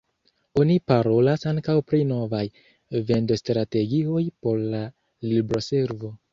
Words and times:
Oni 0.61 0.77
parolas 0.91 1.45
ankaŭ 1.51 1.75
pri 1.91 1.99
novaj 2.13 2.41
vendostrategioj 3.11 4.25
por 4.47 4.67
la 4.75 4.85
libroservo. 5.31 6.15